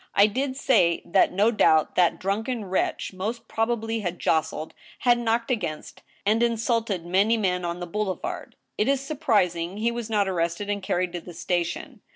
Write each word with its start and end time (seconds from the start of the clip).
I 0.15 0.25
did 0.25 0.57
say 0.57 1.03
that 1.05 1.31
no 1.31 1.51
doubt 1.51 1.93
that 1.93 2.17
drunken 2.19 2.65
wretch 2.65 3.13
most 3.13 3.47
probably 3.47 3.99
had 3.99 4.17
jostled, 4.17 4.73
had 5.01 5.19
knocked 5.19 5.51
against, 5.51 6.01
and 6.25 6.41
in 6.41 6.53
sulted 6.57 7.05
many 7.05 7.37
men 7.37 7.63
on 7.63 7.79
the 7.79 7.85
boulevard.... 7.85 8.55
It 8.79 8.87
is 8.87 8.99
surprising 8.99 9.77
he 9.77 9.91
was 9.91 10.09
not 10.09 10.27
arrested 10.27 10.71
and 10.71 10.81
carried 10.81 11.13
to 11.13 11.21
the 11.21 11.35
station. 11.35 12.01